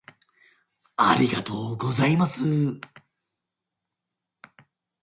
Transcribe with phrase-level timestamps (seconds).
[0.97, 2.41] 「ありがとうございます」